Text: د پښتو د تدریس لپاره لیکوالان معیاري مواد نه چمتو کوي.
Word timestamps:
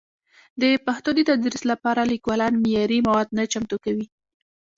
د 0.61 0.63
پښتو 0.85 1.09
د 1.15 1.19
تدریس 1.29 1.63
لپاره 1.71 2.01
لیکوالان 2.11 2.53
معیاري 2.63 2.99
مواد 3.07 3.27
نه 3.37 3.43
چمتو 3.53 3.77
کوي. 3.85 4.07